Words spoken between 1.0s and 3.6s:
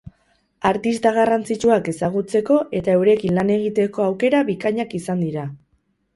garrantzitsuak ezgautzeko eta eurekin lan